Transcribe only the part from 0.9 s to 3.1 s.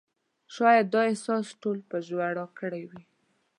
دا احساس ټول په ژړا کړي وو.